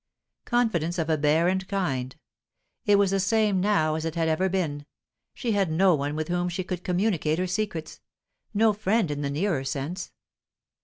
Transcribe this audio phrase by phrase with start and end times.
[0.45, 2.15] Confidence of a barren kind.
[2.87, 4.87] It was the same now as it had ever been;
[5.35, 8.01] she had no one with whom she could communicate her secrets,
[8.51, 10.11] no friend in the nearer sense.